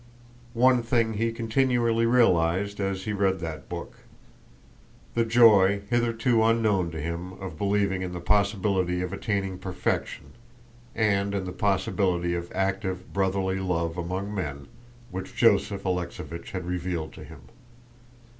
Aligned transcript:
One 0.55 0.81
thing 0.81 1.13
he 1.13 1.31
continually 1.31 2.07
realized 2.07 2.79
as 2.79 3.03
he 3.03 3.13
read 3.13 3.39
that 3.39 3.69
book: 3.69 3.97
the 5.13 5.23
joy, 5.23 5.83
hitherto 5.91 6.43
unknown 6.43 6.89
to 6.89 6.99
him, 6.99 7.33
of 7.33 7.55
believing 7.55 8.01
in 8.01 8.11
the 8.11 8.19
possibility 8.19 9.03
of 9.03 9.13
attaining 9.13 9.59
perfection, 9.59 10.33
and 10.95 11.35
in 11.35 11.45
the 11.45 11.51
possibility 11.53 12.33
of 12.33 12.51
active 12.55 13.13
brotherly 13.13 13.59
love 13.59 13.95
among 13.95 14.33
men, 14.33 14.67
which 15.11 15.35
Joseph 15.35 15.83
Alexéevich 15.83 16.49
had 16.49 16.65
revealed 16.65 17.13
to 17.13 17.23
him. 17.23 17.41